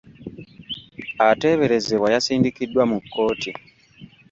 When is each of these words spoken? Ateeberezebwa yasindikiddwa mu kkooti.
Ateeberezebwa 1.27 2.07
yasindikiddwa 2.15 2.83
mu 2.91 2.97
kkooti. 3.03 3.51